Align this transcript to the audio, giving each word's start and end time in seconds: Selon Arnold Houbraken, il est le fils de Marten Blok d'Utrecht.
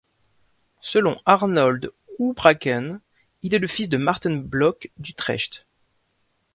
Selon 0.81 1.21
Arnold 1.27 1.91
Houbraken, 2.17 2.99
il 3.43 3.53
est 3.53 3.59
le 3.59 3.67
fils 3.67 3.87
de 3.87 3.97
Marten 3.97 4.41
Blok 4.41 4.89
d'Utrecht. 4.97 5.67